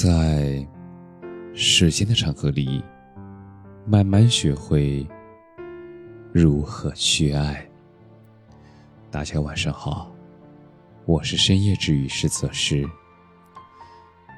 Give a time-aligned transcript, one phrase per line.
[0.00, 0.64] 在
[1.54, 2.80] 时间的长河里，
[3.84, 5.04] 慢慢学会
[6.32, 7.68] 如何去爱。
[9.10, 10.14] 大家晚上好，
[11.04, 12.88] 我是深夜治愈师泽师，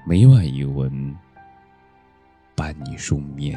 [0.07, 1.15] 每晚一文
[2.55, 3.55] 伴你入眠。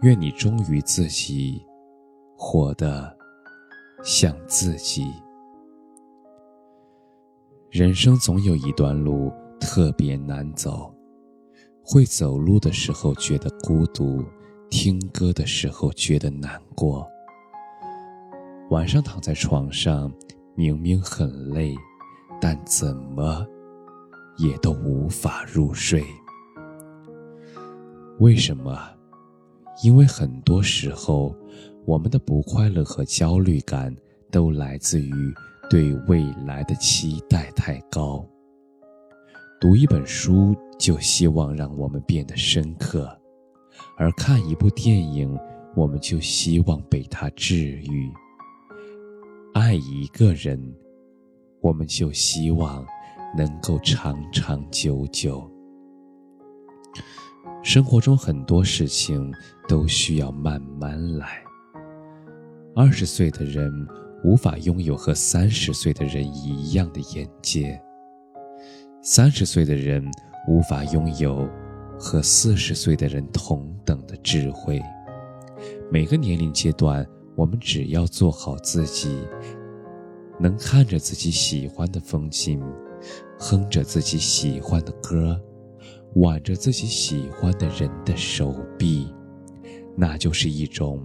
[0.00, 1.62] 愿你忠于自己，
[2.34, 3.14] 活得
[4.02, 5.12] 像自己。
[7.68, 9.30] 人生总有一段路。
[9.62, 10.92] 特别难走，
[11.82, 14.22] 会走路的时候觉得孤独，
[14.68, 17.08] 听歌的时候觉得难过。
[18.70, 20.12] 晚上躺在床上，
[20.56, 21.74] 明明很累，
[22.40, 23.46] 但怎么
[24.36, 26.04] 也都无法入睡。
[28.18, 28.76] 为什么？
[29.84, 31.34] 因为很多时候，
[31.86, 33.94] 我们的不快乐和焦虑感
[34.30, 35.34] 都来自于
[35.70, 38.26] 对未来的期待太高。
[39.62, 43.16] 读一本书就希望让我们变得深刻，
[43.96, 45.38] 而看一部电影，
[45.76, 48.12] 我们就希望被它治愈。
[49.54, 50.60] 爱一个人，
[51.60, 52.84] 我们就希望
[53.38, 55.48] 能够长长久久。
[57.62, 59.32] 生活中很多事情
[59.68, 61.40] 都需要慢慢来。
[62.74, 63.70] 二十岁的人
[64.24, 67.80] 无法拥有和三十岁的人一样的眼界。
[69.04, 70.00] 三十岁的人
[70.46, 71.48] 无法拥有
[71.98, 74.80] 和四十岁的人同等的智慧。
[75.90, 79.26] 每个年龄阶段，我们只要做好自己，
[80.38, 82.62] 能看着自己喜欢的风景，
[83.40, 85.36] 哼着自己喜欢的歌，
[86.14, 89.12] 挽着自己喜欢的人的手臂，
[89.96, 91.04] 那就是一种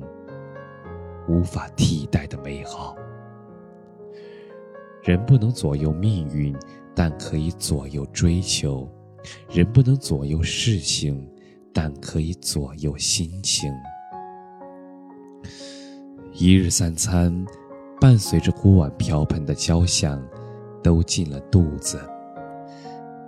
[1.27, 2.95] 无法替代的美好。
[5.01, 6.55] 人不能左右命运。
[6.99, 8.89] 但可以左右追求，
[9.51, 11.29] 人不能左右事情，
[11.71, 13.71] 但可以左右心情。
[16.33, 17.45] 一日三餐，
[18.01, 20.19] 伴随着锅碗瓢盆的交响，
[20.81, 21.99] 都进了肚子；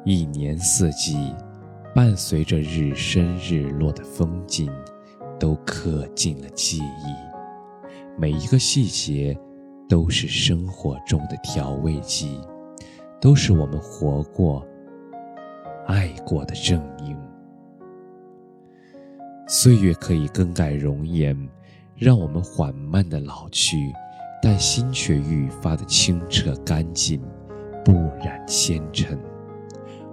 [0.04, 1.32] 一年四季，
[1.94, 4.68] 伴随着日升日落的风景，
[5.40, 7.86] 都刻进了记忆。
[8.18, 9.40] 每一个细节，
[9.88, 12.42] 都是生活中的调味剂。
[13.22, 14.66] 都是我们活过、
[15.85, 17.18] 爱过的证明。
[19.46, 21.35] 岁月可以更改容颜，
[21.96, 23.91] 让我们缓慢的老去，
[24.41, 27.22] 但心却愈发的清澈干净，
[27.84, 27.91] 不
[28.24, 29.19] 染纤尘。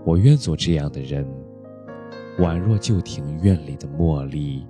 [0.04, 1.24] 我愿做这样的人，
[2.38, 4.66] 宛若旧庭院里的茉莉，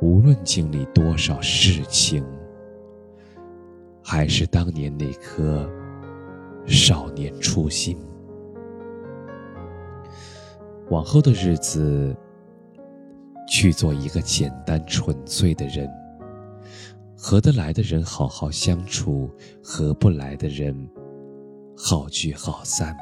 [0.00, 2.22] 无论经历多少事情，
[4.02, 5.57] 还是当年那颗。
[7.58, 7.98] 初心，
[10.90, 12.16] 往后的日子，
[13.48, 15.90] 去做一个简单纯粹的人。
[17.16, 19.28] 合得来的人好好相处，
[19.60, 20.88] 合不来的人
[21.76, 22.96] 好聚好散。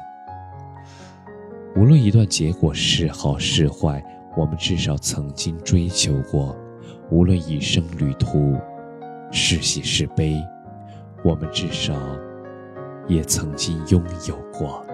[1.75, 4.03] 无论一段结果是好是坏，
[4.35, 6.55] 我们至少曾经追求过；
[7.11, 8.55] 无论一生旅途
[9.31, 10.35] 是喜是悲，
[11.23, 11.93] 我们至少。
[13.07, 14.85] 也曾经拥有过。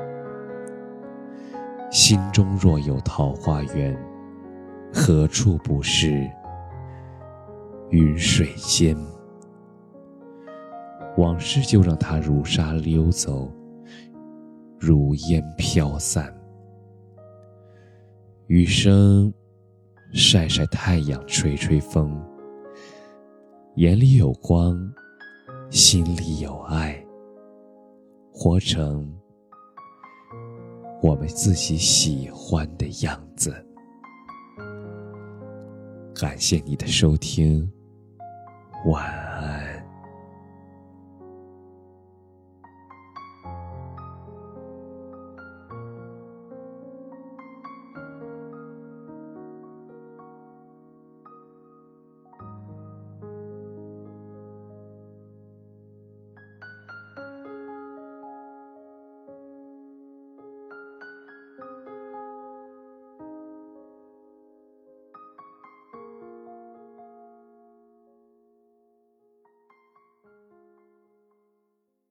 [1.91, 3.95] 心中若有桃花源，
[4.93, 6.29] 何处不是
[7.89, 8.97] 云水间？
[11.17, 13.51] 往事就让它如沙溜走，
[14.79, 16.33] 如烟飘散。
[18.47, 19.31] 余生，
[20.13, 22.19] 晒晒太阳，吹吹风，
[23.75, 24.75] 眼里有光，
[25.69, 27.02] 心里有爱。
[28.33, 29.07] 活成
[31.01, 33.53] 我们自己喜欢的样子。
[36.15, 37.71] 感谢你的收听，
[38.85, 39.32] 晚安。